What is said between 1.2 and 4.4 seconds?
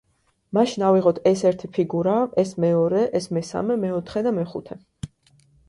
ეს ერთი ფიგურა, ეს მეორე, ეს მესამე, მეოთხე და